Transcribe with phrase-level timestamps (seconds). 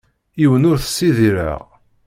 [0.39, 1.61] Yiwen ur t-ssidireɣ.